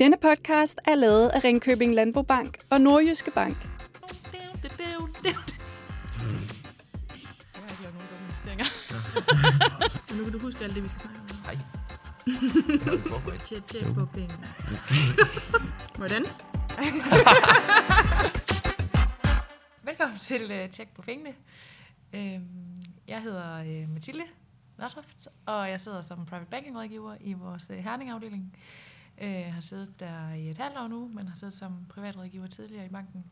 Denne 0.00 0.16
podcast 0.16 0.80
er 0.84 0.94
lavet 0.94 1.28
af 1.28 1.44
Ringkøbing 1.44 1.94
Landbobank 1.94 2.58
og 2.70 2.80
Nordjyske 2.80 3.30
Bank. 3.30 3.56
Nu 10.16 10.24
kan 10.24 10.32
du 10.32 10.38
huske 10.38 10.64
alt 10.64 10.74
det, 10.74 10.82
vi 10.82 10.88
skal 10.88 11.00
snakke 11.00 11.20
om. 11.20 11.26
Nej. 11.44 11.56
Forberedt. 13.08 13.42
Tjek, 13.44 13.66
tjek 13.66 13.94
på 13.94 14.06
penge. 14.06 14.34
Må 15.98 16.04
jeg 16.04 16.10
danse? 16.10 16.42
Velkommen 19.88 20.18
til 20.18 20.42
uh, 20.42 20.70
Tjek 20.70 20.88
på 20.94 21.02
pengene. 21.02 21.34
Uh, 22.14 22.20
jeg 23.08 23.22
hedder 23.22 23.60
uh, 23.60 23.88
Mathilde 23.90 24.24
Nørtoft, 24.78 25.28
og 25.46 25.70
jeg 25.70 25.80
sidder 25.80 26.02
som 26.02 26.26
private 26.26 26.50
banking 26.50 26.78
rådgiver 26.78 27.14
i 27.20 27.32
vores 27.32 27.70
uh, 27.70 27.76
Herning-afdeling. 27.76 28.56
Jeg 29.20 29.54
har 29.54 29.60
siddet 29.60 30.00
der 30.00 30.32
i 30.32 30.50
et 30.50 30.58
halvt 30.58 30.78
år 30.78 30.88
nu, 30.88 31.08
men 31.08 31.28
har 31.28 31.34
siddet 31.34 31.54
som 31.54 31.86
privatrådgiver 31.88 32.46
tidligere 32.46 32.86
i 32.86 32.88
banken. 32.88 33.24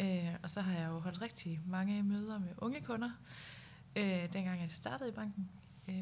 Uh, 0.00 0.34
og 0.42 0.50
så 0.50 0.60
har 0.60 0.72
jeg 0.72 0.88
jo 0.88 0.98
holdt 0.98 1.22
rigtig 1.22 1.60
mange 1.66 2.02
møder 2.02 2.38
med 2.38 2.48
unge 2.58 2.80
kunder, 2.80 3.10
uh, 3.96 4.32
dengang 4.32 4.60
jeg 4.60 4.70
startede 4.72 5.08
i 5.08 5.12
banken. 5.12 5.48
Uh, 5.88 5.94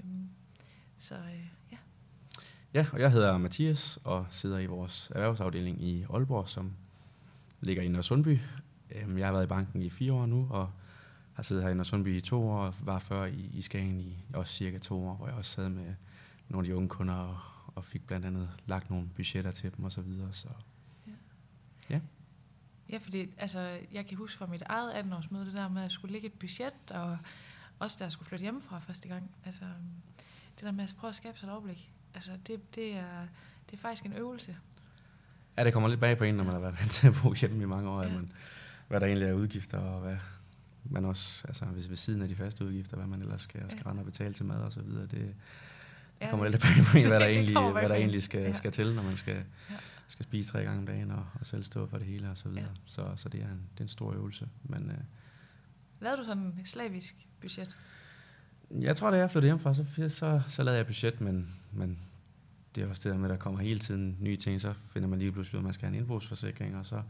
så 0.98 1.14
ja. 1.72 1.76
Ja, 2.74 2.86
og 2.92 3.00
jeg 3.00 3.12
hedder 3.12 3.38
Mathias 3.38 3.98
og 4.04 4.26
sidder 4.30 4.58
i 4.58 4.66
vores 4.66 5.10
erhvervsafdeling 5.14 5.82
i 5.82 6.02
Aalborg, 6.02 6.48
som 6.48 6.72
ligger 7.60 7.82
i 7.82 7.88
Nørresundby. 7.88 8.38
Øhm, 8.90 9.18
Jeg 9.18 9.26
har 9.26 9.32
været 9.32 9.44
i 9.44 9.48
banken 9.48 9.82
i 9.82 9.90
fire 9.90 10.12
år 10.12 10.26
nu, 10.26 10.48
og 10.50 10.70
har 11.32 11.42
siddet 11.42 11.64
her 11.64 11.70
i 11.70 11.74
Nørresundby 11.74 12.16
i 12.16 12.20
to 12.20 12.48
år, 12.48 12.58
og 12.58 12.74
var 12.80 12.98
før 12.98 13.24
i, 13.24 13.50
i 13.52 13.62
Skagen 13.62 14.00
i 14.00 14.16
også 14.34 14.52
cirka 14.52 14.78
to 14.78 15.06
år, 15.06 15.14
hvor 15.14 15.26
jeg 15.26 15.36
også 15.36 15.50
sad 15.50 15.68
med 15.68 15.94
nogle 16.48 16.66
af 16.66 16.70
de 16.70 16.76
unge 16.76 16.88
kunder 16.88 17.14
og, 17.14 17.38
og 17.76 17.84
fik 17.84 18.06
blandt 18.06 18.26
andet 18.26 18.50
lagt 18.66 18.90
nogle 18.90 19.08
budgetter 19.16 19.50
til 19.50 19.76
dem 19.76 19.84
og 19.84 19.92
så 19.92 20.00
videre. 20.00 20.32
Så 20.32 20.48
Ja, 22.90 22.98
fordi 22.98 23.28
altså, 23.38 23.78
jeg 23.92 24.06
kan 24.06 24.16
huske 24.16 24.38
fra 24.38 24.46
mit 24.46 24.62
eget 24.62 24.92
18-årsmøde, 24.92 25.44
det 25.44 25.52
der 25.52 25.68
med 25.68 25.82
at 25.82 25.92
skulle 25.92 26.12
lægge 26.12 26.26
et 26.26 26.32
budget, 26.32 26.72
og 26.90 27.18
også 27.78 27.96
da 27.98 28.04
jeg 28.04 28.12
skulle 28.12 28.28
flytte 28.28 28.42
hjemmefra 28.42 28.78
første 28.78 29.08
gang. 29.08 29.30
Altså, 29.44 29.64
det 30.56 30.64
der 30.64 30.70
med 30.72 30.84
at 30.84 30.94
prøve 30.98 31.08
at 31.08 31.16
skabe 31.16 31.38
sig 31.38 31.46
et 31.46 31.52
overblik. 31.52 31.90
Altså, 32.14 32.32
det, 32.46 32.74
det, 32.74 32.96
er, 32.96 33.20
det 33.70 33.76
er 33.76 33.80
faktisk 33.80 34.04
en 34.06 34.12
øvelse. 34.12 34.56
ja, 35.58 35.64
det 35.64 35.72
kommer 35.72 35.88
lidt 35.88 36.00
bag 36.00 36.18
på 36.18 36.24
en, 36.24 36.34
når 36.34 36.44
man 36.44 36.52
har 36.52 36.60
været 36.60 36.78
vant 36.80 36.90
til 36.90 37.06
at 37.06 37.14
bo 37.22 37.34
hjemme 37.34 37.62
i 37.62 37.66
mange 37.66 37.90
år, 37.90 38.02
Ja. 38.02 38.08
ja. 38.08 38.14
man, 38.14 38.30
hvad 38.88 39.00
der 39.00 39.06
egentlig 39.06 39.28
er 39.28 39.32
udgifter, 39.32 39.78
og 39.78 40.00
hvad 40.00 40.16
man 40.84 41.04
også, 41.04 41.44
altså 41.48 41.64
hvis 41.64 41.88
ved 41.88 41.96
siden 41.96 42.22
af 42.22 42.28
de 42.28 42.36
faste 42.36 42.64
udgifter, 42.64 42.96
hvad 42.96 43.06
man 43.06 43.22
ellers 43.22 43.42
skal, 43.42 43.70
skal 43.70 43.82
Ja. 43.84 43.90
rende 43.90 44.00
og 44.00 44.06
betale 44.06 44.34
til 44.34 44.44
mad 44.44 44.56
og 44.60 44.72
så 44.72 44.80
videre, 44.82 45.06
det, 45.06 45.34
Ja, 46.20 46.24
Det 46.24 46.30
kommer 46.30 46.48
lidt 46.48 46.62
bag 46.62 46.70
på 47.02 47.08
hvad 47.08 47.20
der 47.20 47.26
egentlig, 47.36 47.72
hvad 47.72 47.88
der 47.88 47.94
egentlig 47.94 48.22
skal, 48.22 48.40
Ja. 48.40 48.52
skal 48.52 48.72
til, 48.72 48.94
når 48.94 49.02
man 49.02 49.16
skal, 49.16 49.34
Ja. 49.70 49.74
skal 50.08 50.24
spise 50.24 50.52
tre 50.52 50.62
gange 50.64 50.78
om 50.78 50.86
dagen 50.86 51.10
og, 51.10 51.26
og 51.40 51.46
selv 51.46 51.64
stå 51.64 51.86
for 51.86 51.98
det 51.98 52.06
hele 52.06 52.30
og 52.30 52.38
så 52.38 52.48
videre. 52.48 52.64
Ja. 52.64 52.70
Så, 52.86 53.06
så 53.16 53.28
det, 53.28 53.40
er 53.40 53.44
en, 53.48 53.60
det 53.74 53.80
er 53.80 53.84
en 53.84 53.88
stor 53.88 54.12
øvelse. 54.14 54.48
Men 54.62 54.90
øh, 54.90 54.96
Lavede 56.00 56.20
du 56.20 56.26
sådan 56.26 56.54
et 56.62 56.68
slavisk 56.68 57.16
budget? 57.40 57.76
jeg 58.80 58.96
tror, 58.96 59.10
da 59.10 59.16
jeg 59.16 59.30
flyttede 59.30 59.48
hjemmefra, 59.48 59.74
så, 59.74 59.84
så, 60.08 60.40
så 60.48 60.62
lavede 60.62 60.78
jeg 60.78 60.86
budget, 60.86 61.20
men, 61.20 61.54
men 61.72 61.98
det 62.74 62.84
er 62.84 62.88
også 62.88 63.02
det 63.04 63.12
der 63.12 63.18
med, 63.18 63.30
at 63.30 63.30
der 63.30 63.36
kommer 63.42 63.60
hele 63.60 63.80
tiden 63.80 64.16
nye 64.20 64.36
ting, 64.36 64.60
så 64.60 64.72
finder 64.92 65.08
man 65.08 65.18
lige 65.18 65.32
pludselig 65.32 65.54
ud, 65.54 65.60
at 65.60 65.64
man 65.64 65.72
skal 65.74 65.86
have 65.88 65.94
en 65.94 66.00
indbrugsforsikring, 66.00 66.76
og 66.76 66.86
så... 66.86 66.96
Ja. 66.96 67.02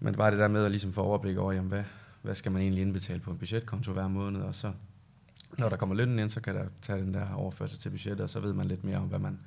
Men 0.00 0.14
bare 0.14 0.30
det 0.30 0.38
der 0.38 0.48
med 0.48 0.64
at 0.64 0.70
ligesom 0.70 0.92
få 0.92 1.02
overblik 1.02 1.36
over, 1.36 1.52
jamen, 1.52 1.68
hvad, 1.68 1.84
hvad 2.22 2.34
skal 2.34 2.52
man 2.52 2.62
egentlig 2.62 2.82
indbetale 2.82 3.20
på 3.20 3.30
en 3.30 3.38
budgetkonto 3.38 3.92
hver 3.92 4.08
måned, 4.08 4.40
og 4.40 4.54
så 4.54 4.72
når 5.58 5.68
der 5.68 5.76
kommer 5.76 5.94
lønnen 5.94 6.18
ind, 6.18 6.30
så 6.30 6.40
kan 6.40 6.54
der 6.54 6.68
tage 6.82 7.00
den 7.00 7.14
der 7.14 7.32
overførsel 7.32 7.78
til 7.78 7.90
budgettet, 7.90 8.20
og 8.24 8.30
så 8.30 8.40
ved 8.40 8.52
man 8.52 8.68
lidt 8.68 8.84
mere 8.84 8.96
om, 8.96 9.08
hvad 9.08 9.18
man, 9.18 9.38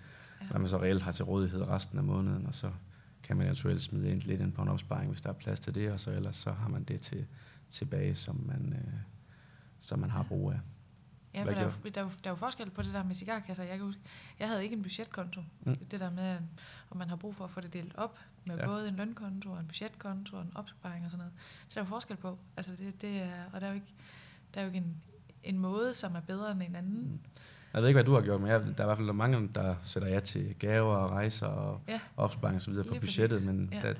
Ja. 0.42 0.46
hvad 0.48 0.60
man 0.60 0.70
så 0.70 0.82
reelt 0.82 1.02
har 1.04 1.12
til 1.12 1.26
rådighed 1.26 1.68
resten 1.68 1.98
af 1.98 2.04
måneden, 2.04 2.46
og 2.46 2.56
så 2.56 2.72
kan 3.24 3.38
man 3.38 3.46
eventuelt 3.46 3.82
smide 3.82 4.12
ind, 4.12 4.22
lidt 4.22 4.42
ind 4.42 4.52
på 4.54 4.62
en 4.62 4.68
opsparing, 4.68 5.10
hvis 5.10 5.22
der 5.22 5.30
er 5.30 5.34
plads 5.34 5.60
til 5.60 5.76
det, 5.76 5.92
og 5.92 6.00
så 6.00 6.12
ellers 6.12 6.36
så 6.38 6.52
har 6.52 6.68
man 6.68 6.84
det 6.84 7.02
til, 7.02 7.26
tilbage, 7.70 8.16
som 8.16 8.36
man, 8.46 8.74
øh, 8.74 8.94
som 9.80 10.00
man 10.00 10.10
har 10.10 10.24
brug 10.24 10.52
af. 10.52 10.60
Ja, 11.34 11.44
Hvad 11.44 11.54
for 11.54 11.60
der, 11.60 11.68
er 11.68 11.72
der, 11.92 12.02
er 12.02 12.06
jo- 12.06 12.12
der 12.24 12.30
er 12.30 12.34
jo 12.34 12.36
forskel 12.38 12.70
på 12.70 12.82
det 12.82 12.94
der 12.94 13.04
med 13.04 13.16
cigarkasser. 13.16 13.64
Jeg 13.64 13.78
kan 13.78 13.86
huske, 13.86 14.02
jeg 14.40 14.48
havde 14.48 14.64
ikke 14.64 14.76
en 14.76 14.82
budgetkonto. 14.84 15.42
Mm. 15.66 15.76
Det 15.76 16.00
der 16.00 16.10
med, 16.12 16.38
om 16.90 16.98
man 16.98 17.10
har 17.10 17.16
brug 17.16 17.36
for 17.36 17.44
at 17.44 17.50
få 17.50 17.62
det 17.62 17.74
delt 17.74 17.96
op 17.96 18.20
med 18.46 18.56
ja. 18.56 18.62
Ja. 18.62 18.68
både 18.68 18.88
en 18.88 18.96
lønkonto 18.96 19.52
og 19.52 19.60
en 19.60 19.68
budgetkonto 19.68 20.36
og 20.38 20.42
en 20.42 20.52
opsparing 20.56 21.06
og 21.06 21.12
sådan 21.12 21.26
noget. 21.26 21.34
Så 21.70 21.76
der 21.76 21.82
er 21.82 21.86
jo 21.86 21.90
forskel 21.90 22.18
på. 22.18 22.38
Altså 22.58 22.76
det, 22.76 23.02
det 23.02 23.18
er, 23.22 23.44
og 23.54 23.62
der 23.62 23.68
er 23.68 23.72
jo 23.72 23.76
ikke, 23.76 23.94
der 24.54 24.60
er 24.62 24.66
jo 24.66 24.68
ikke 24.68 24.78
en, 24.78 25.02
en 25.44 25.58
måde, 25.60 25.94
som 25.94 26.16
er 26.16 26.20
bedre 26.20 26.52
end 26.52 26.64
en 26.64 26.76
anden. 26.76 27.02
Mm. 27.12 27.20
Jeg 27.74 27.82
ved 27.82 27.90
ikke, 27.90 27.96
hvad 27.96 28.04
du 28.06 28.14
har 28.14 28.22
gjort, 28.22 28.42
men 28.42 28.50
jeg, 28.50 28.60
der 28.60 28.66
er 28.68 28.82
i 28.84 28.86
hvert 28.86 28.98
fald 28.98 29.12
mange, 29.14 29.50
der 29.56 29.76
sætter 29.82 30.10
ja 30.10 30.20
til 30.20 30.56
gaver 30.60 30.96
og 30.96 31.10
rejser 31.12 31.48
og 31.48 31.82
Ja. 31.88 32.00
opsparing 32.18 32.56
og 32.56 32.62
så 32.62 32.72
videre 32.72 32.86
på 32.86 32.94
Lige 32.94 33.02
budgettet, 33.02 33.36
præcis. 33.36 33.46
men 33.48 33.70
Ja. 33.74 33.80
der, 33.82 33.94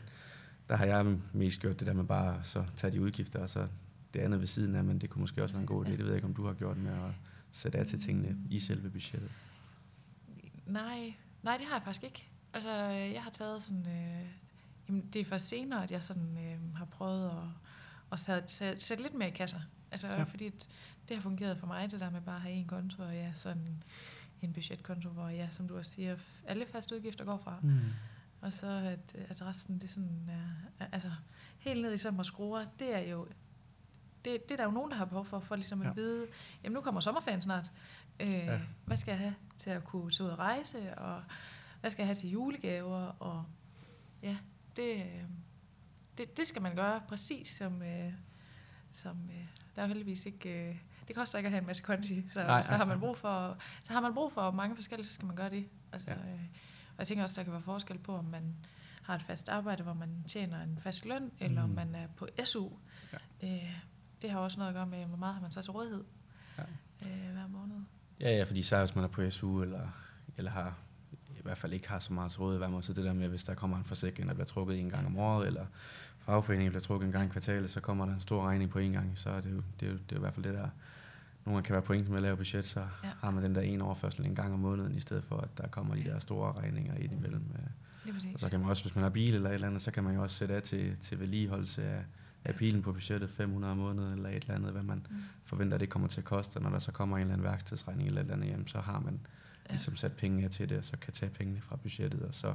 der 0.70 0.76
har 0.76 0.86
jeg 0.86 1.18
mest 1.34 1.60
gjort 1.62 1.80
det 1.80 1.88
der 1.88 1.94
med 1.94 2.04
bare 2.04 2.40
så 2.44 2.66
tage 2.76 2.92
de 2.94 3.02
udgifter, 3.02 3.40
og 3.40 3.50
så 3.50 3.68
det 4.14 4.20
andet 4.20 4.40
ved 4.40 4.48
siden 4.48 4.76
af, 4.76 4.84
men 4.84 5.00
det 5.02 5.10
kunne 5.10 5.20
måske 5.22 5.44
også 5.44 5.54
være 5.54 5.62
en 5.62 5.68
god 5.68 5.86
idé. 5.86 5.90
Ja. 5.90 5.96
Det 5.96 6.00
ved 6.00 6.08
jeg 6.08 6.16
ikke, 6.16 6.28
om 6.28 6.34
du 6.34 6.46
har 6.46 6.54
gjort 6.54 6.78
med 6.78 6.92
at 6.92 7.12
sætte 7.52 7.78
af 7.78 7.86
til 7.86 8.00
tingene 8.00 8.38
i 8.50 8.60
selve 8.60 8.90
budgettet. 8.90 9.30
Nej, 10.66 11.14
nej, 11.44 11.58
det 11.58 11.66
har 11.66 11.76
jeg 11.76 11.84
faktisk 11.84 12.04
ikke. 12.04 12.28
Altså, 12.54 12.70
øh, 12.70 13.14
jeg 13.14 13.24
har 13.24 13.32
taget 13.32 13.64
sådan... 13.64 13.88
Øh, 13.88 14.26
jamen, 14.88 15.10
det 15.14 15.20
er 15.20 15.26
først 15.26 15.48
senere, 15.50 15.84
at 15.84 15.92
jeg 15.92 16.04
sådan 16.04 16.38
øh, 16.38 16.76
har 16.76 16.86
prøvet 16.86 17.26
at, 17.30 17.36
at 18.12 18.20
sætte, 18.20 18.82
sætte, 18.82 19.04
lidt 19.04 19.14
mere 19.14 19.30
i 19.30 19.32
kasser. 19.32 19.60
Altså, 19.92 20.08
ja. 20.08 20.24
Fordi 20.24 20.52
det 21.10 21.18
har 21.18 21.22
fungeret 21.22 21.58
for 21.58 21.68
mig, 21.68 21.92
det 21.92 22.00
der 22.00 22.10
med 22.10 22.22
bare 22.22 22.36
at 22.36 22.42
have 22.42 22.54
en 22.56 22.68
konto, 22.68 23.04
og 23.04 23.14
ja, 23.14 23.32
sådan 23.36 23.84
en 24.42 24.54
budgetkonto, 24.54 25.10
hvor 25.10 25.30
ja, 25.30 25.48
som 25.52 25.68
du 25.68 25.78
også 25.78 25.92
siger, 25.92 26.18
alle 26.46 26.66
faste 26.66 26.96
udgifter 26.96 27.26
går 27.26 27.38
fra. 27.38 27.60
Mm. 27.64 27.80
Og 28.42 28.54
så 28.54 28.68
at, 28.68 29.16
at 29.30 29.42
resten, 29.42 29.80
det 29.80 29.90
sådan 29.92 30.30
er, 30.80 30.86
altså 30.92 31.12
helt 31.60 31.82
ned 31.82 31.94
i 31.94 31.98
sommer 31.98 32.24
skruer, 32.24 32.66
det 32.80 32.96
er 32.96 33.00
jo, 33.00 33.28
det, 34.26 34.44
det 34.44 34.52
er 34.52 34.56
der 34.58 34.64
jo 34.64 34.72
nogen, 34.72 34.92
der 34.92 34.98
har 34.98 35.06
behov 35.06 35.26
for, 35.26 35.40
for 35.40 35.56
ligesom 35.56 35.82
at 35.82 35.88
Ja. 35.88 35.94
vide, 35.94 36.28
jamen 36.64 36.74
nu 36.74 36.82
kommer 36.82 37.02
sommerferien 37.02 37.42
snart, 37.42 37.72
øh, 38.20 38.30
Ja. 38.30 38.60
hvad 38.86 38.98
skal 38.98 39.12
jeg 39.12 39.20
have 39.20 39.36
til 39.58 39.70
at 39.70 39.84
kunne 39.84 40.12
tage 40.12 40.26
ud 40.28 40.32
og 40.32 40.40
rejse, 40.40 40.98
og 40.98 41.24
hvad 41.80 41.90
skal 41.92 42.02
jeg 42.04 42.08
have 42.08 42.16
til 42.16 42.30
julegaver, 42.30 43.02
og 43.20 43.46
ja, 44.24 44.38
det, 44.76 44.96
øh, 44.96 45.24
det, 46.18 46.38
det 46.38 46.48
skal 46.48 46.62
man 46.62 46.76
gøre 46.76 47.02
præcis 47.08 47.48
som, 47.48 47.82
øh, 47.82 48.14
som 48.92 49.30
øh, 49.40 49.46
der 49.76 49.82
er 49.82 49.88
heldigvis 49.88 50.26
ikke, 50.26 50.70
øh, 50.70 50.76
det 51.10 51.16
koster 51.18 51.38
ikke 51.38 51.48
at 51.48 51.52
have 51.52 51.62
en 51.62 51.68
masse 51.68 51.84
konti, 51.84 52.30
så, 52.30 52.44
Nej, 52.44 52.62
så 52.62 52.74
har 52.74 52.86
man 52.86 53.00
brug 53.00 53.18
for, 53.18 53.58
så 53.84 53.94
har 53.94 54.02
man 54.02 54.14
brug 54.14 54.32
for 54.32 54.52
mange 54.52 54.76
forskellige, 54.76 55.08
så 55.08 55.14
skal 55.14 55.26
man 55.26 55.36
gøre 55.36 55.50
det. 55.50 55.68
Altså, 55.94 56.10
Ja. 56.12 56.16
øh, 56.16 56.40
og 56.90 56.96
jeg 56.98 57.08
tænker 57.08 57.24
også, 57.24 57.36
der 57.36 57.44
kan 57.44 57.54
være 57.54 57.62
forskel 57.62 57.98
på, 57.98 58.16
om 58.16 58.26
man 58.26 58.56
har 59.04 59.16
et 59.16 59.22
fast 59.22 59.50
arbejde, 59.50 59.84
hvor 59.84 59.94
man 59.94 60.24
tjener 60.28 60.64
en 60.64 60.78
fast 60.82 61.06
løn, 61.06 61.24
mm. 61.24 61.32
eller 61.40 61.64
om 61.64 61.70
Mm. 61.70 61.76
man 61.76 61.96
er 61.96 62.08
på 62.18 62.28
SU. 62.46 62.70
Ja. 63.42 63.48
Øh, 63.48 63.76
det 64.22 64.32
har 64.32 64.40
også 64.40 64.58
noget 64.58 64.70
at 64.70 64.76
gøre 64.76 64.86
med, 64.88 65.06
hvor 65.06 65.18
meget 65.18 65.34
har 65.36 65.42
man 65.42 65.52
så 65.52 65.62
til 65.62 65.72
rådighed 65.72 66.04
Ja. 66.58 66.64
øh, 67.10 67.34
hver 67.34 67.48
måned. 67.48 67.76
Ja, 68.20 68.38
ja, 68.38 68.44
fordi 68.44 68.64
så 68.64 68.80
hvis 68.80 68.96
man 68.96 69.04
er 69.04 69.08
på 69.08 69.30
SU, 69.30 69.62
eller, 69.62 69.88
eller 70.38 70.52
har, 70.52 70.76
hvert 71.50 71.58
fald 71.58 71.74
ikke 71.74 71.90
har 71.90 72.00
så 72.00 72.14
meget 72.14 72.32
til 72.32 72.40
rådighed 72.40 72.58
hver 72.60 72.70
måned, 72.70 72.84
så 72.84 72.94
det 72.94 73.04
der 73.06 73.14
med, 73.14 73.28
hvis 73.28 73.44
der 73.44 73.54
kommer 73.54 73.78
en 73.78 73.84
forsikring, 73.84 74.28
der 74.28 74.34
bliver 74.34 74.46
trukket 74.46 74.80
en 74.80 74.90
gang 74.90 75.08
om 75.08 75.18
året, 75.18 75.48
eller 75.48 75.66
fagforeningen 76.20 76.72
bliver 76.72 76.82
trukket 76.82 77.06
en 77.06 77.12
gang 77.12 77.26
i 77.26 77.32
kvartalet, 77.32 77.70
så 77.70 77.80
kommer 77.80 78.06
der 78.06 78.14
en 78.14 78.22
stor 78.22 78.48
regning 78.48 78.70
på 78.70 78.80
en 78.80 78.92
gang, 78.94 79.12
så 79.16 79.30
er 79.30 79.42
det 79.42 79.52
jo, 79.52 79.62
det 79.80 79.86
er 79.88 79.92
jo, 79.92 79.98
det 79.98 80.12
er 80.12 80.16
jo 80.16 80.18
i 80.18 80.20
hvert 80.20 80.34
fald 80.34 80.46
det, 80.46 80.54
der 80.54 80.70
nogle 81.46 81.56
gange 81.58 81.62
kan 81.66 81.74
være 81.74 81.82
pointen 81.82 82.10
med 82.10 82.18
at 82.18 82.24
lave 82.24 82.38
budget, 82.38 82.66
så 82.66 82.80
Ja. 82.80 83.10
har 83.22 83.32
man 83.32 83.44
den 83.44 83.56
der 83.56 83.62
ene 83.62 83.84
overførsel 83.84 84.26
en 84.26 84.36
gang 84.36 84.54
om 84.54 84.60
måneden, 84.60 84.96
i 84.96 85.00
stedet 85.00 85.24
for, 85.24 85.38
at 85.38 85.58
der 85.58 85.68
kommer 85.68 85.96
de 85.96 86.04
der 86.04 86.20
store 86.20 86.54
regninger 86.60 86.96
ind 86.96 87.14
imellem. 87.14 87.44
øh. 87.58 87.64
Og 88.34 88.40
så 88.40 88.50
kan 88.50 88.60
man 88.60 88.70
også, 88.70 88.84
hvis 88.84 88.96
man 88.96 89.04
har 89.04 89.10
bil 89.10 89.36
eller 89.36 89.50
et 89.50 89.54
eller 89.54 89.68
andet, 89.68 89.82
så 89.82 89.92
kan 89.92 90.04
man 90.04 90.16
jo 90.16 90.22
også 90.22 90.36
sætte 90.36 90.56
af 90.56 90.64
til, 90.64 90.98
til 91.02 91.20
vedligeholdelse 91.20 91.84
af, 91.84 92.04
af 92.46 92.56
bilen 92.56 92.82
på 92.82 92.92
budgettet 92.94 93.30
500 93.30 93.72
om 93.72 93.78
måneden, 93.78 94.14
eller 94.14 94.30
et 94.30 94.36
eller 94.36 94.56
andet, 94.56 94.72
hvad 94.72 94.84
man 94.84 95.06
Mm. 95.10 95.16
forventer, 95.46 95.78
det 95.78 95.90
kommer 95.90 96.08
til 96.08 96.20
at 96.22 96.26
koste, 96.26 96.58
og 96.58 96.64
når 96.64 96.70
der 96.70 96.80
så 96.80 96.92
kommer 96.92 97.18
en 97.18 97.22
eller 97.22 97.34
anden 97.34 97.48
værkstedsregning 97.48 98.08
eller 98.08 98.22
et 98.22 98.26
eller 98.26 98.36
andet, 98.36 98.50
jamen, 98.50 98.68
så 98.68 98.80
har 98.80 99.00
man 99.00 99.20
Ja. 99.70 99.74
ligesom 99.74 99.96
sat 99.96 100.14
penge 100.14 100.44
af 100.44 100.52
til 100.52 100.70
det, 100.70 100.78
og 100.78 100.86
så 100.86 100.98
kan 100.98 101.14
tage 101.14 101.32
pengene 101.32 101.62
fra 101.62 101.76
budgettet, 101.76 102.22
og 102.22 102.36
så, 102.36 102.54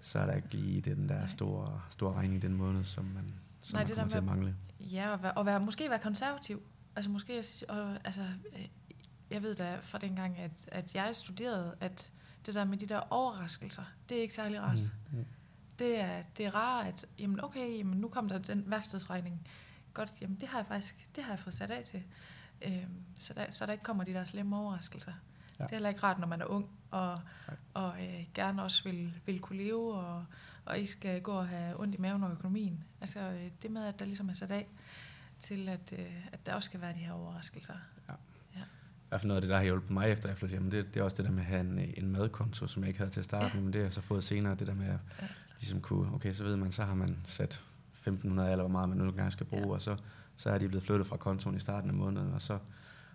så 0.00 0.18
er 0.18 0.26
der 0.26 0.34
ikke 0.34 0.48
lige 0.48 0.80
den 0.80 1.08
der 1.08 1.26
store, 1.26 1.80
store 1.90 2.14
regning 2.14 2.42
den 2.42 2.54
måned, 2.54 2.84
som 2.84 3.04
man, 3.04 3.30
som 3.62 3.76
Nej, 3.76 3.82
man 3.82 3.88
det 3.88 3.96
kommer 3.96 4.08
der 4.08 4.10
til 4.10 4.18
at 4.18 4.24
mangle. 4.24 4.56
Ja, 4.80 5.10
og, 5.10 5.22
være, 5.22 5.32
og 5.32 5.46
være, 5.46 5.60
måske 5.60 5.90
være 5.90 5.98
konservativ. 5.98 6.62
Altså 6.96 7.10
måske, 7.10 7.44
og, 7.68 7.98
altså, 8.04 8.22
øh, 8.52 8.68
jeg 9.30 9.42
ved 9.42 9.54
da 9.54 9.78
fra 9.82 9.98
dengang, 9.98 10.38
at, 10.38 10.50
at 10.66 10.94
jeg 10.94 11.16
studerede, 11.16 11.76
at 11.80 12.10
det 12.46 12.54
der 12.54 12.64
med 12.64 12.78
de 12.78 12.86
der 12.86 13.00
overraskelser, 13.10 13.82
det 14.08 14.18
er 14.18 14.22
ikke 14.22 14.34
særlig 14.34 14.60
rart. 14.60 14.78
Mm. 15.12 15.18
Mm. 15.18 15.24
Det 15.78 16.00
er, 16.00 16.22
det 16.36 16.46
er 16.46 16.54
rart, 16.54 16.86
at 16.86 17.06
jamen 17.18 17.44
okay, 17.44 17.78
jamen 17.78 17.98
nu 17.98 18.08
kom 18.08 18.28
der 18.28 18.38
den 18.38 18.64
værkstedsregning. 18.66 19.48
Godt, 19.94 20.10
jamen 20.20 20.36
det 20.40 20.48
har 20.48 20.58
jeg 20.58 20.66
faktisk, 20.66 21.08
det 21.16 21.24
har 21.24 21.32
jeg 21.32 21.40
fået 21.40 21.54
sat 21.54 21.70
af 21.70 21.84
til. 21.84 22.02
Øhm, 22.62 23.04
så, 23.18 23.34
der, 23.34 23.50
så 23.50 23.66
der 23.66 23.72
ikke 23.72 23.84
kommer 23.84 24.04
de 24.04 24.12
der 24.12 24.24
slemme 24.24 24.56
overraskelser. 24.56 25.12
Ja. 25.60 25.64
Ja. 25.64 25.66
Det 25.66 25.72
er 25.72 25.76
heller 25.76 25.88
ikke 25.88 26.02
rart, 26.02 26.18
når 26.18 26.26
man 26.26 26.40
er 26.40 26.46
ung, 26.46 26.70
og, 26.90 27.20
Nej. 27.48 27.56
og 27.74 28.02
øh, 28.02 28.24
gerne 28.34 28.62
også 28.62 28.84
vil, 28.84 29.14
vil 29.26 29.40
kunne 29.40 29.58
leve, 29.58 29.94
og, 29.94 30.24
og 30.64 30.78
ikke 30.78 30.90
skal 30.90 31.22
gå 31.22 31.32
og 31.32 31.48
have 31.48 31.80
ondt 31.80 31.94
i 31.94 31.98
maven 31.98 32.24
og 32.24 32.32
økonomien. 32.32 32.84
Altså 33.00 33.20
øh, 33.20 33.50
det 33.62 33.70
med, 33.70 33.86
at 33.86 33.98
der 33.98 34.04
ligesom 34.04 34.28
er 34.28 34.32
sat 34.32 34.50
af 34.50 34.66
til, 35.38 35.68
at, 35.68 35.94
øh, 35.98 36.26
at 36.32 36.46
der 36.46 36.54
også 36.54 36.66
skal 36.66 36.80
være 36.80 36.92
de 36.92 36.98
her 36.98 37.12
overraskelser. 37.12 37.74
hvert 39.10 39.20
fald 39.20 39.28
noget 39.28 39.36
af 39.36 39.40
det, 39.40 39.50
der 39.50 39.56
har 39.56 39.64
hjulpet 39.64 39.90
mig 39.90 40.10
efter 40.10 40.28
jeg 40.28 40.38
flyttede 40.38 40.60
hjem, 40.60 40.70
det, 40.70 40.94
det 40.94 41.00
er 41.00 41.04
også 41.04 41.16
det 41.16 41.24
der 41.24 41.30
med 41.30 41.40
at 41.40 41.46
have 41.46 41.60
en, 41.60 41.78
en 41.96 42.12
madkonto, 42.12 42.66
som 42.66 42.82
jeg 42.82 42.88
ikke 42.88 42.98
havde 42.98 43.10
til 43.10 43.20
at 43.20 43.24
starte 43.24 43.50
ja. 43.54 43.60
men 43.60 43.66
det 43.72 43.74
har 43.74 43.82
jeg 43.82 43.92
så 43.92 44.00
fået 44.00 44.24
senere, 44.24 44.54
det 44.54 44.66
der 44.66 44.74
med 44.74 44.86
at 44.86 44.98
ja. 45.22 45.26
ligesom 45.60 45.80
kunne, 45.80 46.14
okay, 46.14 46.32
så 46.32 46.44
ved 46.44 46.56
man, 46.56 46.72
så 46.72 46.84
har 46.84 46.94
man 46.94 47.18
sat 47.24 47.64
1500 47.92 48.50
eller 48.50 48.62
hvor 48.62 48.72
meget 48.72 48.88
man 48.88 48.98
nu 48.98 49.04
engang 49.04 49.32
skal 49.32 49.46
bruge, 49.46 49.66
ja. 49.66 49.72
og 49.72 49.82
så, 49.82 49.96
så 50.36 50.50
er 50.50 50.58
de 50.58 50.68
blevet 50.68 50.84
flyttet 50.84 51.06
fra 51.06 51.16
kontoen 51.16 51.56
i 51.56 51.60
starten 51.60 51.90
af 51.90 51.96
måneden, 51.96 52.32
og 52.32 52.42
så 52.42 52.58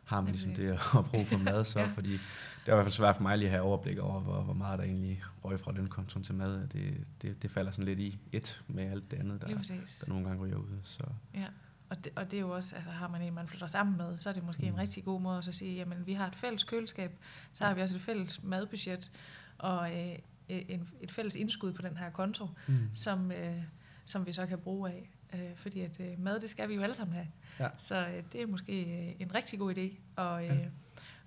har 0.05 0.21
man 0.21 0.31
ligesom 0.31 0.53
det 0.53 0.69
at 0.97 1.05
bruge 1.05 1.25
på 1.25 1.37
mad, 1.37 1.65
så, 1.65 1.79
ja. 1.79 1.87
fordi 1.87 2.11
det 2.11 2.19
er 2.67 2.71
i 2.71 2.75
hvert 2.75 2.85
fald 2.85 2.91
svært 2.91 3.15
for 3.15 3.23
mig 3.23 3.37
lige 3.37 3.47
at 3.47 3.51
have 3.51 3.63
overblik 3.63 3.97
over, 3.97 4.19
hvor, 4.19 4.41
hvor 4.41 4.53
meget 4.53 4.79
der 4.79 4.85
egentlig 4.85 5.23
røg 5.43 5.59
fra 5.59 5.71
lønkontoen 5.71 6.23
til 6.23 6.35
mad. 6.35 6.67
Det, 6.67 7.05
det, 7.21 7.43
det 7.43 7.51
falder 7.51 7.71
sådan 7.71 7.85
lidt 7.85 7.99
i 7.99 8.19
et 8.31 8.63
med 8.67 8.87
alt 8.87 9.11
det 9.11 9.17
andet, 9.17 9.41
der, 9.41 9.47
der 9.47 10.07
nogle 10.07 10.27
gange 10.27 10.43
ryger 10.43 10.57
ud. 10.57 10.79
Så. 10.83 11.03
Ja. 11.33 11.45
Og 11.89 12.03
det, 12.03 12.11
og 12.15 12.31
det 12.31 12.37
er 12.37 12.41
jo 12.41 12.49
også, 12.49 12.75
altså 12.75 12.91
har 12.91 13.07
man 13.07 13.21
en, 13.21 13.33
man 13.33 13.47
flytter 13.47 13.67
sammen 13.67 13.97
med, 13.97 14.17
så 14.17 14.29
er 14.29 14.33
det 14.33 14.43
måske 14.43 14.61
mm. 14.61 14.67
en 14.67 14.77
rigtig 14.77 15.03
god 15.03 15.21
måde 15.21 15.37
at 15.37 15.55
sige, 15.55 15.75
jamen 15.75 16.05
vi 16.05 16.13
har 16.13 16.27
et 16.27 16.35
fælles 16.35 16.63
køleskab, 16.63 17.11
så 17.51 17.63
har 17.63 17.73
vi 17.73 17.81
også 17.81 17.95
et 17.95 18.01
fælles 18.01 18.43
madbudget, 18.43 19.11
og 19.57 19.91
øh, 19.91 20.15
en, 20.49 20.89
et 21.01 21.11
fælles 21.11 21.35
indskud 21.35 21.73
på 21.73 21.81
den 21.81 21.97
her 21.97 22.09
konto, 22.09 22.47
mm. 22.67 22.89
som, 22.93 23.31
øh, 23.31 23.63
som 24.05 24.25
vi 24.25 24.33
så 24.33 24.45
kan 24.45 24.57
bruge 24.57 24.89
af. 24.89 25.09
Øh, 25.35 25.55
fordi 25.55 25.81
at 25.81 25.99
øh, 25.99 26.19
mad, 26.19 26.39
det 26.39 26.49
skal 26.49 26.69
vi 26.69 26.75
jo 26.75 26.81
alle 26.81 26.95
sammen 26.95 27.15
have. 27.15 27.27
Ja. 27.59 27.69
Så 27.77 28.07
øh, 28.07 28.23
det 28.31 28.41
er 28.41 28.47
måske 28.47 28.83
øh, 28.83 29.15
en 29.19 29.35
rigtig 29.35 29.59
god 29.59 29.77
idé 29.77 30.21
at, 30.21 30.43
øh, 30.43 30.57
ja. 30.59 30.65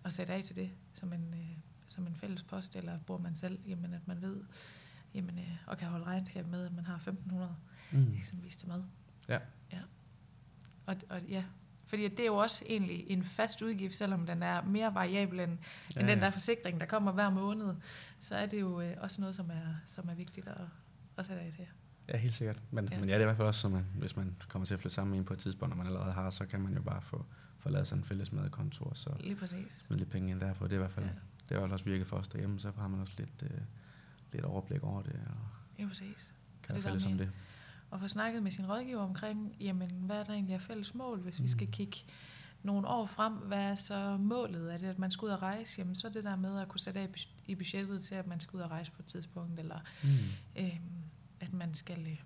at 0.04 0.12
sætte 0.12 0.32
af 0.32 0.42
til 0.42 0.56
det 0.56 0.70
som 0.94 1.12
en, 1.12 1.34
øh, 1.34 1.58
som 1.88 2.06
en 2.06 2.14
fælles 2.14 2.42
post, 2.42 2.76
eller 2.76 2.98
bor 3.06 3.18
man 3.18 3.34
selv, 3.34 3.58
jamen 3.66 3.94
at 3.94 4.08
man 4.08 4.22
ved, 4.22 4.36
jamen, 5.14 5.38
øh, 5.38 5.56
og 5.66 5.78
kan 5.78 5.88
holde 5.88 6.04
regnskab 6.04 6.46
med, 6.46 6.66
at 6.66 6.72
man 6.72 6.84
har 6.86 6.94
1500 6.94 7.56
mm. 7.90 8.14
eksempelvis 8.16 8.56
til 8.56 8.68
mad. 8.68 8.82
Ja. 9.28 9.38
ja. 9.72 9.80
Og, 10.86 10.96
og 11.08 11.22
ja, 11.22 11.44
fordi 11.84 12.08
det 12.08 12.20
er 12.20 12.26
jo 12.26 12.36
også 12.36 12.64
egentlig 12.68 13.10
en 13.10 13.22
fast 13.22 13.62
udgift, 13.62 13.96
selvom 13.96 14.26
den 14.26 14.42
er 14.42 14.62
mere 14.62 14.94
variabel 14.94 15.40
end, 15.40 15.58
ja, 15.94 16.00
end 16.00 16.08
den 16.08 16.18
der 16.18 16.30
forsikring, 16.30 16.80
der 16.80 16.86
kommer 16.86 17.12
hver 17.12 17.30
måned. 17.30 17.74
Så 18.20 18.34
er 18.34 18.46
det 18.46 18.60
jo 18.60 18.80
øh, 18.80 18.96
også 19.00 19.20
noget, 19.20 19.36
som 19.36 19.50
er, 19.50 19.74
som 19.86 20.08
er 20.08 20.14
vigtigt 20.14 20.48
at, 20.48 20.60
at 21.16 21.26
sætte 21.26 21.42
af 21.42 21.52
til. 21.52 21.66
Ja, 22.08 22.16
helt 22.16 22.34
sikkert. 22.34 22.60
Men 22.70 22.88
ja, 22.92 22.98
men 23.00 23.08
ja 23.08 23.14
det 23.14 23.20
er 23.20 23.24
i 23.24 23.24
hvert 23.24 23.36
fald 23.36 23.48
også, 23.48 23.60
så 23.60 23.68
man, 23.68 23.86
hvis 23.94 24.16
man 24.16 24.36
kommer 24.48 24.66
til 24.66 24.74
at 24.74 24.80
flytte 24.80 24.94
sammen 24.94 25.10
med 25.10 25.18
en 25.18 25.24
på 25.24 25.32
et 25.32 25.38
tidspunkt, 25.38 25.70
når 25.70 25.76
man 25.76 25.86
allerede 25.86 26.12
har, 26.12 26.30
så 26.30 26.46
kan 26.46 26.60
man 26.60 26.74
jo 26.74 26.82
bare 26.82 27.02
få, 27.02 27.26
få 27.58 27.68
lavet 27.68 27.88
sådan 27.88 28.02
en 28.02 28.04
fælles 28.04 28.32
madkonto, 28.32 28.84
og 28.84 28.96
så 28.96 29.10
Lige 29.20 29.36
præcis. 29.36 29.84
smide 29.86 29.98
lidt 29.98 30.10
penge 30.10 30.30
ind 30.30 30.40
derfor. 30.40 30.64
Det 30.64 30.72
er 30.72 30.76
i 30.76 30.78
hvert 30.78 30.92
fald, 30.92 31.06
ja. 31.06 31.12
det 31.48 31.68
har 31.68 31.72
også 31.72 31.84
virket 31.84 32.06
for 32.06 32.16
os 32.16 32.28
derhjemme, 32.28 32.60
så 32.60 32.72
har 32.78 32.88
man 32.88 33.00
også 33.00 33.14
lidt, 33.18 33.42
øh, 33.42 33.60
lidt 34.32 34.44
overblik 34.44 34.84
over 34.84 35.02
det. 35.02 35.20
Og 35.26 35.48
ja, 35.78 35.86
præcis. 35.86 36.34
Kan 36.62 36.74
det 36.74 36.84
fælles 36.84 37.06
om 37.06 37.18
det. 37.18 37.30
Og 37.90 38.00
få 38.00 38.08
snakket 38.08 38.42
med 38.42 38.50
sin 38.50 38.66
rådgiver 38.66 39.02
omkring, 39.02 39.56
jamen, 39.60 39.90
hvad 39.90 40.16
er 40.16 40.24
der 40.24 40.32
egentlig 40.32 40.54
er 40.54 40.58
fælles 40.58 40.94
mål, 40.94 41.20
hvis 41.20 41.38
mm. 41.38 41.44
vi 41.44 41.48
skal 41.48 41.66
kigge 41.66 41.98
nogle 42.62 42.88
år 42.88 43.06
frem, 43.06 43.32
hvad 43.32 43.58
er 43.58 43.74
så 43.74 44.16
målet? 44.16 44.72
Er 44.72 44.76
det, 44.76 44.86
at 44.86 44.98
man 44.98 45.10
skal 45.10 45.26
ud 45.26 45.30
og 45.30 45.42
rejse? 45.42 45.78
Jamen, 45.78 45.94
så 45.94 46.06
er 46.06 46.12
det 46.12 46.24
der 46.24 46.36
med 46.36 46.60
at 46.60 46.68
kunne 46.68 46.80
sætte 46.80 47.00
af 47.00 47.08
i 47.46 47.54
budgettet 47.54 48.02
til, 48.02 48.14
at 48.14 48.26
man 48.26 48.40
skal 48.40 48.56
ud 48.56 48.60
og 48.60 48.70
rejse 48.70 48.92
på 48.92 49.02
et 49.02 49.06
tidspunkt, 49.06 49.60
eller 49.60 49.80
mm. 50.02 50.08
øhm, 50.56 51.07
at 51.48 51.54
man 51.54 51.74
skal 51.74 52.08
øh, 52.08 52.18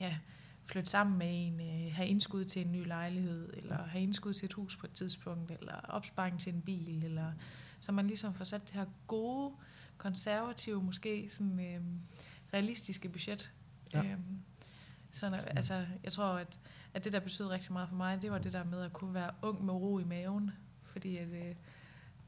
ja, 0.00 0.18
flytte 0.64 0.90
sammen 0.90 1.18
med 1.18 1.46
en, 1.46 1.60
øh, 1.60 1.94
have 1.94 2.08
indskud 2.08 2.44
til 2.44 2.66
en 2.66 2.72
ny 2.72 2.86
lejlighed, 2.86 3.52
eller 3.56 3.86
have 3.86 4.02
indskud 4.02 4.34
til 4.34 4.46
et 4.46 4.52
hus 4.52 4.76
på 4.76 4.86
et 4.86 4.92
tidspunkt, 4.92 5.50
eller 5.50 5.74
opsparing 5.74 6.40
til 6.40 6.54
en 6.54 6.62
bil, 6.62 7.04
eller 7.04 7.32
så 7.80 7.92
man 7.92 8.06
ligesom 8.06 8.34
får 8.34 8.44
sat 8.44 8.62
det 8.62 8.70
her 8.70 8.86
gode, 9.06 9.52
konservative, 9.96 10.82
måske 10.82 11.30
sådan 11.32 11.60
øh, 11.60 11.80
realistiske 12.54 13.08
budget. 13.08 13.54
Ja. 13.94 14.04
Øhm, 14.04 14.38
sådan, 15.12 15.40
altså, 15.46 15.86
jeg 16.04 16.12
tror, 16.12 16.24
at, 16.24 16.58
at 16.94 17.04
det, 17.04 17.12
der 17.12 17.20
betød 17.20 17.46
rigtig 17.46 17.72
meget 17.72 17.88
for 17.88 17.96
mig, 17.96 18.22
det 18.22 18.30
var 18.30 18.38
det 18.38 18.52
der 18.52 18.64
med 18.64 18.82
at 18.82 18.92
kunne 18.92 19.14
være 19.14 19.30
ung 19.42 19.64
med 19.64 19.74
ro 19.74 19.98
i 19.98 20.04
maven, 20.04 20.50
fordi 20.82 21.16
at, 21.16 21.28
øh, 21.28 21.54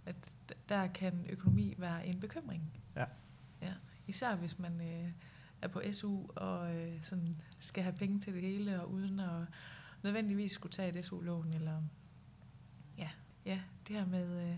at 0.07 0.35
der 0.69 0.87
kan 0.87 1.27
økonomi 1.29 1.75
være 1.79 2.07
en 2.07 2.21
bekymring. 2.21 2.73
Ja. 2.97 3.05
ja. 3.63 3.73
Især 4.07 4.35
hvis 4.35 4.59
man... 4.59 4.81
Øh, 4.81 5.11
er 5.63 5.69
på 5.69 5.83
SU 5.93 6.23
og 6.37 6.75
øh, 6.75 7.03
sådan 7.03 7.37
skal 7.59 7.83
have 7.83 7.95
penge 7.99 8.21
til 8.21 8.35
det 8.35 8.43
hele, 8.43 8.83
og 8.83 8.93
uden 8.93 9.21
at 9.21 9.47
nødvendigvis 10.03 10.53
skulle 10.53 10.73
tage 10.73 10.99
et 10.99 11.05
SU-lån, 11.05 11.53
eller 11.55 11.83
ja, 12.99 13.09
ja, 13.45 13.61
det 13.89 13.97
her 13.97 14.07
med, 14.07 14.51
øh, 14.51 14.57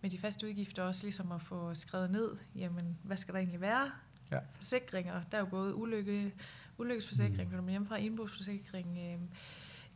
med 0.00 0.10
de 0.10 0.18
faste 0.18 0.46
udgifter 0.46 0.82
også 0.82 1.06
ligesom 1.06 1.32
at 1.32 1.42
få 1.42 1.74
skrevet 1.74 2.10
ned, 2.10 2.36
jamen, 2.54 2.98
hvad 3.02 3.16
skal 3.16 3.34
der 3.34 3.38
egentlig 3.38 3.60
være? 3.60 3.90
Ja. 4.30 4.38
Forsikringer, 4.54 5.22
der 5.32 5.38
er 5.38 5.40
jo 5.40 5.46
både 5.46 5.74
ulykke, 5.74 6.34
ulykkesforsikring, 6.78 7.48
mm. 7.48 7.54
når 7.54 7.62
man 7.62 7.70
hjemmefra, 7.70 7.96
indbrugsforsikring, 7.96 8.98
øh, 8.98 9.20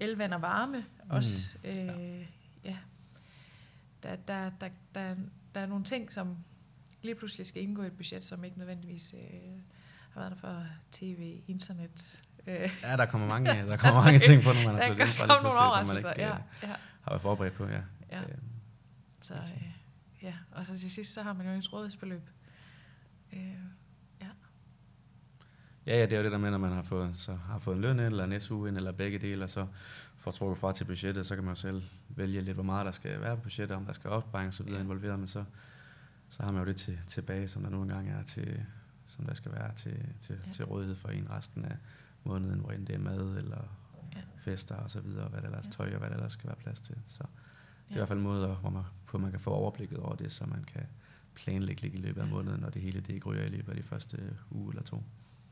elvand 0.01 0.35
og 0.35 0.43
varme 0.43 0.79
mm. 0.79 1.11
også. 1.11 1.59
Øh, 1.65 1.77
ja. 1.77 2.27
ja. 2.65 2.77
Der, 4.03 4.17
der, 4.17 4.51
der, 4.61 4.69
der, 4.95 5.17
der 5.55 5.61
er 5.61 5.67
nogle 5.67 5.85
ting, 5.85 6.13
som 6.13 6.37
lige 7.03 7.15
pludselig 7.15 7.47
skal 7.47 7.63
indgå 7.63 7.83
i 7.83 7.87
et 7.87 7.97
budget, 7.97 8.25
som 8.25 8.45
ikke 8.45 8.59
nødvendigvis 8.59 9.15
øh, 9.15 9.59
har 10.23 10.29
været 10.29 10.43
der 10.43 10.49
for 10.49 10.65
tv, 10.93 11.41
internet. 11.49 12.23
Øh. 12.47 12.71
Ja, 12.83 12.97
der 12.97 13.07
kommer 13.07 13.29
mange, 13.29 13.51
der 13.73 13.77
kommer 13.77 14.05
mange 14.05 14.19
ting 14.19 14.43
på, 14.43 14.53
når 14.53 14.73
man 14.73 14.75
har 14.75 14.87
flyttet 14.87 15.05
ind 15.05 15.13
fra 15.13 15.27
nogle 15.27 15.49
overraskelser, 15.49 16.13
ja, 16.17 16.29
øh, 16.29 16.39
ja. 16.63 16.69
har 17.03 17.11
været 17.11 17.23
forberedt 17.23 17.55
på. 17.55 17.67
Ja. 17.67 17.81
ja. 18.11 18.21
Øh, 18.21 18.27
så, 19.21 19.35
øh, 19.35 19.63
ja. 20.23 20.35
Og 20.53 20.67
så 20.67 20.79
til 20.79 20.91
sidst, 20.91 21.15
så 21.15 21.23
har 21.23 21.33
man 21.33 21.47
jo 21.47 21.53
et 21.53 21.73
rådighedsbeløb. 21.73 22.31
Øh, 23.33 23.41
ja. 24.21 24.27
Ja, 25.87 25.97
ja, 25.97 26.03
det 26.03 26.13
er 26.13 26.17
jo 26.17 26.25
det 26.25 26.33
der 26.33 26.39
med, 26.39 26.51
når 26.51 26.59
man 26.59 26.73
har 26.73 26.83
fået, 26.83 27.17
så 27.17 27.35
har 27.35 27.59
fået 27.59 27.75
en 27.75 27.83
løn 27.83 27.99
ind, 27.99 28.07
eller 28.07 28.25
en 28.25 28.41
SU 28.41 28.67
ind, 28.67 28.77
eller 28.77 28.93
begge 28.93 29.19
dele, 29.19 29.45
og 29.45 29.51
så 29.51 29.67
får 30.17 30.31
trukket 30.31 30.59
fra 30.59 30.73
til 30.73 30.85
budgettet, 30.85 31.27
så 31.27 31.35
kan 31.35 31.45
man 31.45 31.55
jo 31.55 31.61
selv 31.61 31.83
vælge 32.09 32.41
lidt, 32.41 32.55
hvor 32.55 32.65
meget 32.65 32.87
der 32.87 32.93
skal 32.93 33.21
være 33.21 33.37
på 33.37 33.43
budgettet, 33.43 33.77
om 33.77 33.85
der 33.85 33.93
skal 33.93 34.11
opsparing 34.11 34.49
og 34.49 34.55
så 34.55 34.63
videre 34.63 34.81
involveret, 34.81 35.19
men 35.19 35.29
så, 35.29 35.45
så 36.29 36.43
har 36.43 36.53
man 36.53 36.63
jo 36.63 36.67
det 36.67 36.77
til, 36.77 36.99
tilbage, 37.07 37.49
som 37.49 37.63
der 37.63 37.71
nu 37.71 37.83
engang 37.83 38.11
er 38.11 38.23
til, 38.23 38.67
som 39.11 39.27
der 39.27 39.35
skal 39.35 39.53
være 39.53 39.75
til, 39.75 40.07
til, 40.21 40.39
ja. 40.47 40.53
til 40.53 40.65
rådighed 40.65 40.97
for 40.97 41.09
en 41.09 41.31
resten 41.31 41.65
af 41.65 41.77
måneden, 42.25 42.61
hvor 42.61 42.71
det 42.71 42.91
er 42.91 42.99
mad 42.99 43.37
eller 43.37 43.63
ja. 44.15 44.21
fester 44.39 44.75
og 44.75 44.91
så 44.91 45.01
videre, 45.01 45.29
hvad 45.29 45.41
der 45.41 45.47
ellers 45.47 45.67
ja. 45.67 45.71
tøj 45.71 45.93
og 45.93 45.99
hvad 45.99 46.11
der 46.11 46.17
ellers 46.17 46.33
skal 46.33 46.47
være 46.47 46.57
plads 46.57 46.81
til. 46.81 46.97
Så 47.07 47.23
det 47.23 47.27
er 47.27 47.91
ja. 47.91 47.95
i 47.95 47.99
hvert 47.99 48.09
fald 48.09 48.19
en 48.19 48.25
måde, 48.25 48.55
hvor 48.55 48.71
man, 48.71 48.83
på, 49.07 49.19
man 49.19 49.31
kan 49.31 49.41
få 49.41 49.51
overblikket 49.51 49.99
over 49.99 50.15
det, 50.15 50.33
så 50.33 50.47
man 50.47 50.65
kan 50.65 50.87
planlægge 51.35 51.83
lidt 51.83 51.95
i 51.95 51.99
løbet 51.99 52.21
af 52.21 52.27
måneden, 52.27 52.61
når 52.61 52.71
det 52.71 52.83
hele 52.83 53.01
det 53.01 53.15
ikke 53.15 53.27
ryger 53.27 53.45
i 53.45 53.49
løbet 53.49 53.69
af 53.69 53.77
de 53.77 53.83
første 53.83 54.37
uge 54.51 54.73
eller 54.73 54.83
to. 54.83 55.03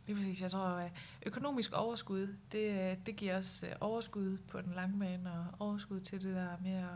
Lige 0.06 0.16
præcis. 0.16 0.42
Jeg 0.42 0.50
tror, 0.50 0.66
at 0.66 0.92
økonomisk 1.26 1.72
overskud, 1.72 2.36
det, 2.52 2.98
det 3.06 3.16
giver 3.16 3.38
os 3.38 3.62
øh, 3.62 3.70
overskud 3.80 4.38
på 4.38 4.60
den 4.60 4.72
lange 4.72 4.98
bane, 4.98 5.32
og 5.32 5.46
overskud 5.58 6.00
til 6.00 6.22
det 6.22 6.34
der 6.34 6.56
med 6.62 6.72
at, 6.72 6.88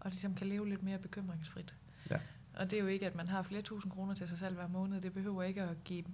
og 0.00 0.10
ligesom 0.10 0.34
kan 0.34 0.46
leve 0.46 0.68
lidt 0.68 0.82
mere 0.82 0.98
bekymringsfrit. 0.98 1.74
Ja. 2.10 2.20
Og 2.54 2.70
det 2.70 2.76
er 2.76 2.80
jo 2.80 2.86
ikke, 2.86 3.06
at 3.06 3.14
man 3.14 3.28
har 3.28 3.42
flere 3.42 3.62
tusind 3.62 3.92
kroner 3.92 4.14
til 4.14 4.28
sig 4.28 4.38
selv 4.38 4.54
hver 4.54 4.68
måned. 4.68 5.00
Det 5.00 5.12
behøver 5.12 5.42
ikke 5.42 5.62
at 5.62 5.84
give 5.84 6.04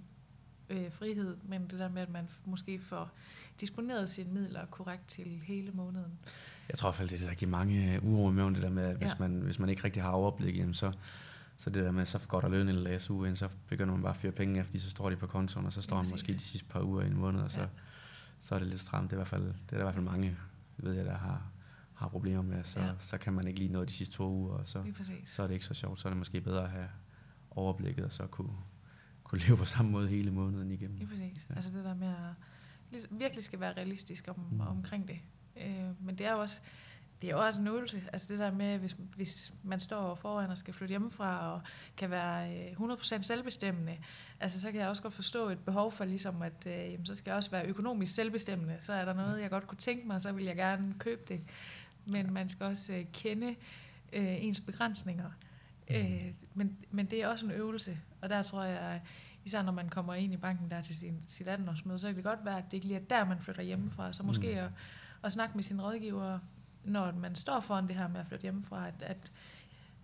øh, 0.69 0.91
frihed, 0.91 1.37
men 1.43 1.61
det 1.61 1.79
der 1.79 1.89
med, 1.89 2.01
at 2.01 2.09
man 2.09 2.27
måske 2.45 2.79
får 2.79 3.11
disponeret 3.59 4.09
sine 4.09 4.33
midler 4.33 4.65
korrekt 4.65 5.07
til 5.07 5.41
hele 5.43 5.71
måneden. 5.71 6.19
Jeg 6.69 6.77
tror 6.77 6.87
i 6.87 6.89
hvert 6.89 6.95
fald, 6.95 7.09
det 7.09 7.15
er 7.15 7.19
det, 7.19 7.27
der 7.29 7.35
giver 7.35 7.51
mange 7.51 7.95
øh, 7.95 8.05
uro 8.05 8.31
med 8.31 8.45
det 8.45 8.61
der 8.61 8.69
med, 8.69 8.83
at 8.83 8.97
hvis, 8.97 9.09
ja. 9.09 9.15
man, 9.19 9.31
hvis 9.31 9.59
man 9.59 9.69
ikke 9.69 9.83
rigtig 9.83 10.03
har 10.03 10.09
overblik, 10.09 10.57
jamen 10.57 10.73
så, 10.73 10.91
så 11.57 11.69
det 11.69 11.83
der 11.83 11.91
med, 11.91 12.05
så 12.05 12.19
går 12.27 12.41
der 12.41 12.49
løn 12.49 12.67
eller 12.67 12.97
SU 12.97 13.23
ind, 13.23 13.37
så 13.37 13.49
begynder 13.67 13.93
man 13.93 14.01
bare 14.01 14.13
at 14.13 14.19
fyre 14.19 14.31
penge 14.31 14.59
efter, 14.59 14.79
så 14.79 14.89
står 14.89 15.09
de 15.09 15.15
på 15.15 15.27
kontoen, 15.27 15.65
og 15.65 15.73
så 15.73 15.81
står 15.81 15.95
man 15.95 16.07
måske 16.11 16.33
de 16.33 16.39
sidste 16.39 16.67
par 16.67 16.81
uger 16.81 17.01
i 17.01 17.07
en 17.07 17.17
måned, 17.17 17.41
og 17.41 17.51
så, 17.51 17.59
ja. 17.59 17.67
så 18.41 18.55
er 18.55 18.59
det 18.59 18.67
lidt 18.67 18.81
stramt. 18.81 19.11
Det 19.11 19.17
er, 19.17 19.17
i 19.17 19.19
hvert 19.19 19.27
fald, 19.27 19.43
det 19.43 19.53
er 19.71 19.75
der 19.75 19.79
i 19.79 19.83
hvert 19.83 19.93
fald 19.93 20.05
mange, 20.05 20.37
ved 20.77 20.93
jeg, 20.93 21.05
der 21.05 21.17
har, 21.17 21.41
har 21.99 22.07
problemer 22.07 22.41
med, 22.41 22.63
så, 22.63 22.79
ja. 22.79 22.91
så 22.99 23.17
kan 23.17 23.33
man 23.33 23.47
ikke 23.47 23.59
lige 23.59 23.71
nå 23.71 23.85
de 23.85 23.91
sidste 23.91 24.15
to 24.15 24.29
uger, 24.29 24.53
og 24.53 24.67
så, 24.67 24.83
så 25.25 25.43
er 25.43 25.47
det 25.47 25.53
ikke 25.53 25.65
så 25.65 25.73
sjovt. 25.73 25.99
Så 25.99 26.07
er 26.07 26.09
det 26.09 26.17
måske 26.17 26.41
bedre 26.41 26.63
at 26.63 26.71
have 26.71 26.89
overblikket, 27.51 28.05
og 28.05 28.11
så 28.11 28.27
kunne, 28.27 28.53
kunne 29.23 29.41
leve 29.41 29.57
på 29.57 29.65
samme 29.65 29.91
måde 29.91 30.07
hele 30.07 30.31
måneden 30.31 30.71
igennem. 30.71 30.97
Lige 30.97 31.07
præcis. 31.07 31.47
Ja. 31.49 31.55
Altså 31.55 31.71
det 31.71 31.85
der 31.85 31.93
med 31.93 32.07
at 32.07 33.09
virkelig 33.11 33.43
skal 33.43 33.59
være 33.59 33.73
realistisk 33.73 34.27
om, 34.27 34.35
mm. 34.51 34.61
omkring 34.61 35.07
det. 35.07 35.19
Øh, 35.57 36.05
men 36.05 36.17
det 36.17 36.25
er 36.25 36.31
jo 36.31 36.39
også, 36.39 36.61
det 37.21 37.27
er 37.27 37.31
jo 37.31 37.45
også 37.45 37.61
en 37.61 37.67
øvelse. 37.67 38.03
Altså 38.13 38.27
det 38.29 38.39
der 38.39 38.51
med, 38.51 38.77
hvis, 38.77 38.95
hvis 39.15 39.53
man 39.63 39.79
står 39.79 40.15
foran 40.15 40.49
og 40.49 40.57
skal 40.57 40.73
flytte 40.73 40.89
hjemmefra 40.89 41.53
og 41.53 41.61
kan 41.97 42.09
være 42.09 42.71
100% 42.71 43.15
øh, 43.15 43.23
selvbestemmende, 43.23 43.97
altså 44.39 44.61
så 44.61 44.71
kan 44.71 44.81
jeg 44.81 44.89
også 44.89 45.01
godt 45.01 45.13
forstå 45.13 45.49
et 45.49 45.59
behov 45.59 45.91
for 45.91 46.05
ligesom, 46.05 46.41
at 46.41 46.67
øh, 46.67 46.73
jamen, 46.73 47.05
så 47.05 47.15
skal 47.15 47.31
jeg 47.31 47.37
også 47.37 47.51
være 47.51 47.65
økonomisk 47.65 48.15
selvbestemmende. 48.15 48.75
Så 48.79 48.93
er 48.93 49.05
der 49.05 49.13
noget, 49.13 49.41
jeg 49.41 49.49
godt 49.49 49.67
kunne 49.67 49.77
tænke 49.77 50.07
mig, 50.07 50.21
så 50.21 50.31
vil 50.31 50.45
jeg 50.45 50.55
gerne 50.55 50.95
købe 50.99 51.21
det 51.27 51.41
men 52.11 52.33
man 52.33 52.49
skal 52.49 52.65
også 52.65 52.93
øh, 52.93 53.05
kende 53.13 53.55
øh, 54.13 54.43
ens 54.43 54.59
begrænsninger. 54.59 55.29
Mm. 55.89 55.95
Øh, 55.95 56.33
men, 56.53 56.77
men 56.91 57.05
det 57.05 57.23
er 57.23 57.27
også 57.27 57.45
en 57.45 57.51
øvelse, 57.51 57.97
og 58.21 58.29
der 58.29 58.43
tror 58.43 58.63
jeg, 58.63 59.01
især 59.45 59.61
når 59.61 59.71
man 59.71 59.89
kommer 59.89 60.13
ind 60.13 60.33
i 60.33 60.37
banken 60.37 60.71
der 60.71 60.81
til 60.81 60.95
sin, 60.95 61.23
sit 61.27 61.47
18-årsmøde, 61.47 61.97
så 61.97 62.07
kan 62.07 62.15
det 62.15 62.23
godt 62.23 62.45
være, 62.45 62.57
at 62.57 62.63
det 62.65 62.73
ikke 62.73 62.87
lige 62.87 62.99
er 62.99 63.03
der, 63.03 63.25
man 63.25 63.39
flytter 63.39 63.61
hjemmefra. 63.61 64.13
Så 64.13 64.23
måske 64.23 64.51
mm. 64.51 64.57
at, 64.57 64.69
at 65.23 65.31
snakke 65.31 65.55
med 65.55 65.63
sin 65.63 65.81
rådgiver, 65.81 66.39
når 66.83 67.11
man 67.11 67.35
står 67.35 67.59
foran 67.59 67.87
det 67.87 67.95
her 67.95 68.07
med 68.07 68.19
at 68.19 68.27
flytte 68.27 68.43
hjemmefra, 68.43 68.87
at, 68.87 68.93
at, 69.01 69.31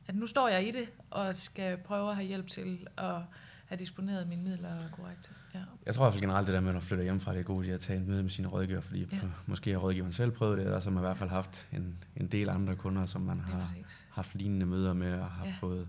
at 0.08 0.16
nu 0.16 0.28
står 0.28 0.48
jeg 0.48 0.68
i 0.68 0.72
det, 0.72 0.92
og 1.10 1.36
skal 1.36 1.78
prøve 1.78 2.10
at 2.10 2.16
have 2.16 2.28
hjælp 2.28 2.48
til 2.48 2.88
at 2.98 3.22
have 3.66 3.78
disponeret 3.80 4.28
mine 4.28 4.44
midler 4.44 4.70
korrekt. 4.92 5.32
Ja. 5.54 5.60
Jeg 5.86 5.96
tror 5.96 6.04
i 6.04 6.06
hvert 6.06 6.14
fald 6.14 6.22
generelt, 6.22 6.48
det 6.48 6.54
der 6.54 6.60
med, 6.62 6.70
at 6.70 6.76
man 6.76 6.82
flytter 6.82 7.04
hjemmefra, 7.04 7.34
det 7.34 7.40
er 7.40 7.44
godt 7.44 7.68
at 7.68 7.80
tage 7.80 8.00
en 8.00 8.08
møde 8.08 8.24
med 8.24 8.32
sine 8.32 8.48
rådgiver, 8.48 8.82
fordi 8.82 9.00
Ja. 9.12 9.16
ja. 9.18 9.22
måske 9.46 9.72
har 9.72 9.78
rådgiveren 9.78 10.14
selv 10.14 10.32
prøvet 10.32 10.58
det, 10.58 10.66
eller 10.66 10.80
så 10.80 10.90
har 10.90 10.94
man 10.94 11.02
i 11.04 11.06
hvert 11.08 11.18
fald 11.18 11.30
haft 11.30 11.68
en, 11.72 11.98
en 12.16 12.28
del 12.28 12.50
andre 12.50 12.76
kunder, 12.76 13.06
som 13.06 13.22
man 13.22 13.40
har 13.40 13.70
haft 14.10 14.36
lignende 14.36 14.66
møder 14.66 14.94
med 14.94 15.14
og 15.20 15.32
har 15.32 15.46
Ja. 15.46 15.50
ja. 15.50 15.56
fået. 15.60 15.88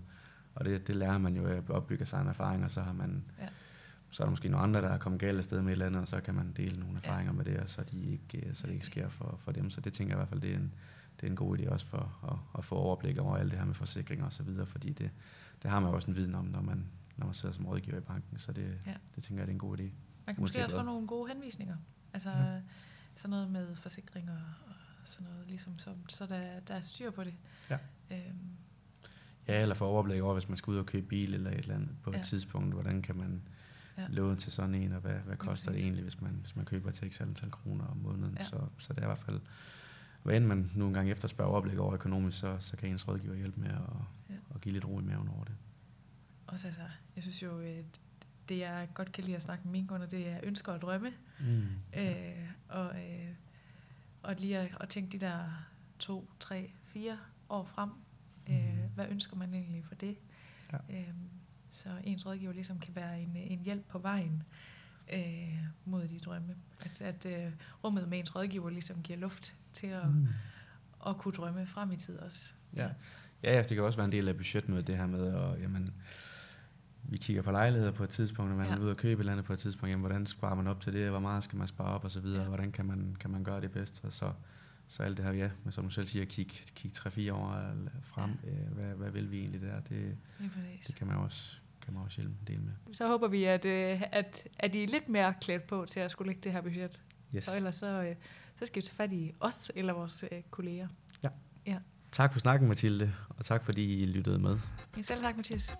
Og 0.55 0.65
det, 0.65 0.87
det 0.87 0.95
lærer 0.95 1.17
man 1.17 1.35
jo 1.35 1.45
at 1.45 1.69
opbygge 1.69 2.05
sig 2.05 2.21
en 2.21 2.27
erfaring, 2.27 2.63
og 2.65 2.71
så 2.71 2.81
har 2.81 2.93
man 2.93 3.23
Ja. 3.41 3.47
så 4.09 4.23
er 4.23 4.25
der 4.27 4.29
måske 4.31 4.49
nogle 4.49 4.63
andre, 4.63 4.81
der 4.81 4.89
er 4.89 4.97
kommet 4.97 5.21
galt 5.21 5.37
afsted 5.37 5.61
med 5.61 5.67
et 5.67 5.71
eller 5.71 5.85
andet, 5.85 6.01
og 6.01 6.07
så 6.07 6.21
kan 6.21 6.35
man 6.35 6.53
dele 6.57 6.79
nogle 6.79 6.99
Ja. 7.03 7.07
erfaringer 7.09 7.33
med 7.33 7.45
det, 7.45 7.57
og 7.57 7.69
så, 7.69 7.83
de 7.91 8.01
ikke, 8.03 8.51
så 8.53 8.67
det 8.67 8.73
ikke 8.73 8.85
sker 8.85 9.09
for, 9.09 9.39
for 9.43 9.51
dem. 9.51 9.69
Så 9.69 9.81
det 9.81 9.93
tænker 9.93 10.11
jeg 10.13 10.17
i 10.17 10.19
hvert 10.19 10.29
fald, 10.29 10.41
det 10.41 10.51
er 10.51 10.55
en, 10.55 10.73
det 11.21 11.27
er 11.27 11.31
en 11.31 11.35
god 11.35 11.57
idé 11.57 11.69
også 11.69 11.85
for 11.85 12.31
at, 12.31 12.57
at 12.57 12.65
få 12.65 12.75
overblik 12.75 13.17
over 13.17 13.37
alt 13.37 13.51
det 13.51 13.59
her 13.59 13.65
med 13.65 13.73
forsikringer 13.73 14.25
og 14.25 14.33
så 14.33 14.43
videre, 14.43 14.65
fordi 14.65 14.91
det, 14.93 15.09
det 15.63 15.71
har 15.71 15.79
man 15.79 15.89
jo 15.89 15.95
også 15.95 16.07
en 16.11 16.15
viden 16.17 16.35
om, 16.35 16.45
når 16.45 16.61
man, 16.61 16.85
når 17.17 17.25
man 17.25 17.33
sidder 17.35 17.55
som 17.55 17.65
rådgiver 17.65 17.97
i 17.97 18.01
banken, 18.01 18.37
så 18.37 18.51
det, 18.51 18.79
Ja. 18.85 18.93
det 19.15 19.23
tænker 19.23 19.41
jeg, 19.41 19.47
det 19.47 19.51
er 19.51 19.55
en 19.55 19.59
god 19.59 19.77
idé. 19.79 19.83
Man 20.25 20.35
kan 20.35 20.41
Måske 20.41 20.63
også 20.63 20.75
få 20.75 20.81
nogle 20.83 21.07
gode 21.07 21.31
henvisninger. 21.33 21.77
Altså 22.13 22.29
Ja. 22.29 22.61
sådan 23.15 23.29
noget 23.29 23.49
med 23.51 23.75
forsikringer 23.75 24.33
og 24.67 24.73
sådan 25.03 25.27
noget, 25.31 25.47
ligesom, 25.47 25.79
så, 25.79 25.89
så 26.09 26.25
der, 26.25 26.59
der 26.59 26.73
er 26.75 26.81
styr 26.81 27.11
på 27.11 27.23
det. 27.23 27.33
Ja. 27.69 27.77
Øhm, 28.11 28.37
Ja, 29.47 29.61
eller 29.61 29.75
få 29.75 29.85
overblik 29.85 30.21
over, 30.21 30.33
hvis 30.33 30.47
man 30.49 30.57
skal 30.57 30.71
ud 30.71 30.77
og 30.77 30.85
købe 30.85 31.05
bil 31.07 31.33
eller 31.33 31.49
et 31.51 31.57
eller 31.57 31.75
andet 31.75 31.89
på 32.03 32.11
Ja. 32.11 32.19
et 32.19 32.25
tidspunkt, 32.25 32.73
hvordan 32.73 33.01
kan 33.01 33.17
man 33.17 33.41
Ja. 33.97 34.05
låne 34.09 34.35
til 34.35 34.51
sådan 34.51 34.75
en, 34.75 34.91
og 34.93 34.99
hvad, 35.01 35.15
hvad 35.19 35.37
koster 35.37 35.71
det 35.71 35.81
egentlig, 35.81 36.03
hvis 36.03 36.21
man, 36.21 36.31
hvis 36.41 36.55
man 36.55 36.65
køber 36.65 36.91
til 36.91 37.09
x 37.13 37.21
antal 37.21 37.51
kroner 37.51 37.85
om 37.87 37.97
måneden. 37.97 38.35
Ja. 38.39 38.43
Så, 38.45 38.59
så 38.77 38.93
det 38.93 38.99
er 38.99 39.03
i 39.03 39.05
hvert 39.05 39.17
fald, 39.19 39.39
hvad 40.23 40.37
end 40.37 40.45
man 40.45 40.71
nogle 40.75 40.93
gange 40.93 41.11
efterspørger 41.11 41.51
overblik 41.51 41.77
over 41.77 41.93
økonomisk, 41.93 42.39
så, 42.39 42.57
så 42.59 42.77
kan 42.77 42.89
ens 42.89 43.07
rådgiver 43.07 43.35
hjælpe 43.35 43.59
med 43.59 43.69
at, 43.69 43.79
ja. 44.29 44.35
at 44.55 44.61
give 44.61 44.73
lidt 44.73 44.85
ro 44.85 44.99
i 44.99 45.03
maven 45.03 45.27
over 45.27 45.43
det. 45.43 45.55
Også 46.47 46.67
altså, 46.67 46.81
jeg 47.15 47.23
synes 47.23 47.43
jo, 47.43 47.59
øh, 47.59 47.83
det 48.49 48.57
jeg 48.59 48.87
godt 48.93 49.11
kan 49.11 49.23
lide 49.23 49.35
at 49.35 49.41
snakke 49.41 49.63
med 49.63 49.71
mine 49.71 49.87
kunder, 49.87 50.07
det 50.07 50.27
er 50.27 50.39
ønsker 50.43 50.71
og 50.71 50.81
drømme. 50.81 51.13
Mm. 51.39 51.65
Øh, 51.99 52.49
og, 52.67 52.95
øh, 52.95 53.29
og 54.23 54.35
lige 54.35 54.57
at, 54.57 54.77
at 54.81 54.89
tænke 54.89 55.11
de 55.19 55.25
der 55.25 55.43
to, 55.99 56.29
tre, 56.39 56.71
fire 56.85 57.17
år 57.49 57.63
frem. 57.63 57.89
Øh, 58.49 58.55
Mhm. 58.55 58.89
hvad 58.95 59.05
ønsker 59.09 59.35
man 59.35 59.53
egentlig 59.53 59.85
for 59.85 59.95
det? 59.95 60.17
Ja. 60.73 60.77
Øh, 60.99 61.07
så 61.71 61.89
ens 62.03 62.25
rådgiver 62.25 62.53
ligesom 62.53 62.79
kan 62.79 62.95
være 62.95 63.21
en, 63.21 63.35
en 63.35 63.59
hjælp 63.59 63.85
på 63.89 63.99
vejen 63.99 64.43
øh, 65.13 65.57
mod 65.85 66.07
de 66.07 66.19
drømme. 66.19 66.55
At, 66.81 67.01
at 67.01 67.25
øh, 67.25 67.51
rummet 67.83 68.07
med 68.09 68.19
ens 68.19 68.35
rådgiver 68.35 68.69
ligesom 68.69 69.03
giver 69.03 69.19
luft 69.19 69.55
til 69.73 69.87
at, 69.87 70.07
Mm. 70.09 70.27
at 71.07 71.17
kunne 71.17 71.33
drømme 71.33 71.65
frem 71.67 71.91
i 71.91 71.95
tid 71.97 72.17
også. 72.17 72.49
Ja. 72.75 72.89
Ja, 73.43 73.53
ja, 73.55 73.59
det 73.63 73.67
kan 73.67 73.83
også 73.83 73.97
være 73.97 74.05
en 74.05 74.11
del 74.11 74.27
af 74.27 74.37
budgetmødet, 74.37 74.87
det 74.87 74.97
her 74.97 75.05
med, 75.05 75.27
at 75.35 75.61
jamen, 75.61 75.93
vi 77.03 77.17
kigger 77.17 77.41
på 77.41 77.51
lejligheder 77.51 77.91
på 77.91 78.03
et 78.03 78.09
tidspunkt, 78.09 78.51
og 78.51 78.57
man 78.57 78.65
Ja. 78.67 78.71
ja. 78.71 78.77
er 78.77 78.81
ude 78.83 78.91
og 78.91 78.97
købe 78.97 79.13
et 79.13 79.19
eller 79.19 79.31
andet 79.31 79.45
på 79.45 79.53
et 79.53 79.59
tidspunkt, 79.59 79.89
jamen, 79.91 80.01
hvordan 80.05 80.25
sparer 80.25 80.55
man 80.55 80.67
op 80.67 80.81
til 80.81 80.93
det, 80.93 81.09
hvor 81.09 81.19
meget 81.19 81.43
skal 81.43 81.57
man 81.57 81.67
spare 81.67 81.87
op 81.95 82.03
og 82.03 82.11
så 82.11 82.19
videre, 82.19 82.37
Ja. 82.37 82.43
ja. 82.43 82.47
hvordan 82.49 82.71
kan 82.71 82.85
man, 82.85 83.17
kan 83.19 83.29
man 83.31 83.43
gøre 83.43 83.61
det 83.61 83.71
bedst, 83.71 84.05
og 84.05 84.13
så, 84.13 84.31
så 84.87 85.03
alt 85.03 85.17
det 85.17 85.25
her, 85.25 85.31
ja, 85.33 85.49
men 85.63 85.71
som 85.71 85.83
du 85.83 85.89
selv 85.89 86.07
siger, 86.07 86.25
kigge 86.25 86.53
kig 86.75 86.91
3-4 86.97 87.31
år 87.33 87.61
frem, 88.03 88.31
ja. 88.43 88.49
øh, 88.49 88.71
hvad, 88.71 88.85
hvad 88.95 89.11
vil 89.11 89.31
vi 89.31 89.37
egentlig 89.37 89.61
der, 89.61 89.79
det, 89.79 90.17
det 90.87 90.95
kan 90.95 91.07
man 91.07 91.15
også, 91.17 91.57
kan 91.81 91.93
man 91.93 92.03
også 92.03 92.21
hjælpe 92.21 92.35
en 92.41 92.47
del 92.47 92.61
med. 92.61 92.71
Så 92.93 93.07
håber 93.07 93.27
vi, 93.27 93.43
at, 93.43 93.65
øh, 93.65 94.01
at, 94.11 94.47
at 94.59 94.75
I 94.75 94.83
er 94.83 94.87
lidt 94.87 95.09
mere 95.09 95.33
klædt 95.41 95.67
på 95.67 95.85
til 95.87 95.99
at 95.99 96.11
skulle 96.11 96.27
lægge 96.27 96.41
det 96.43 96.51
her 96.51 96.61
budget. 96.61 97.03
Yes. 97.35 97.47
Og 97.47 97.55
ellers 97.55 97.75
så, 97.75 98.03
øh, 98.03 98.15
så 98.59 98.65
skal 98.65 98.75
vi 98.75 98.85
tage 98.85 98.95
fat 98.95 99.13
i 99.13 99.33
os 99.39 99.71
eller 99.75 99.93
vores 99.93 100.23
øh, 100.31 100.41
kolleger. 100.51 100.87
Tak 102.11 102.31
for 102.33 102.39
snakken, 102.39 102.67
Mathilde, 102.67 103.13
og 103.29 103.45
tak 103.45 103.65
fordi 103.65 104.03
I 104.03 104.05
lyttede 104.05 104.39
med. 104.39 104.57
Ja, 104.97 105.01
selv 105.01 105.21
tak, 105.21 105.35
Mathias. 105.35 105.73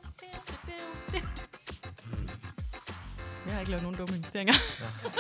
Jeg 3.45 3.53
har 3.53 3.59
ikke 3.59 3.71
lavet 3.71 3.83
nogen 3.83 3.97
dumme 3.97 4.15
investeringer. 4.15 4.53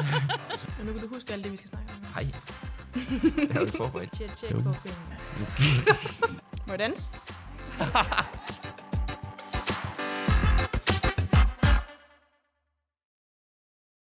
Men 0.77 0.87
nu 0.87 0.93
kan 0.93 1.01
du 1.01 1.07
huske 1.07 1.33
alt 1.33 1.43
det, 1.43 1.51
vi 1.51 1.57
skal 1.57 1.69
snakke 1.69 1.93
om. 1.93 2.05
Hej. 2.13 2.31
Jeg 3.37 3.53
har 3.53 3.59
ikke 3.59 3.77
forberedt. 3.77 4.11
Tjek, 4.17 4.35
tjek 4.35 4.51
på 4.51 4.73
filmen. 4.73 6.39
Må 6.67 6.73
jeg 6.73 6.79
danse? 6.79 7.11